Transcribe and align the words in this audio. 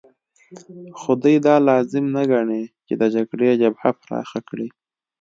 خو 0.99 1.11
دوی 1.23 1.37
دا 1.47 1.55
لازم 1.69 2.05
نه 2.15 2.23
ګڼي 2.31 2.63
چې 2.85 2.93
د 3.01 3.03
جګړې 3.15 3.49
جبهه 3.61 3.89
پراخه 4.01 4.39
کړي 4.49 4.67